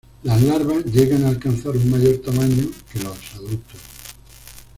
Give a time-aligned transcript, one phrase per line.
[0.23, 3.77] Las larvas llegan a alcanzar un mayor tamaño que los adultos.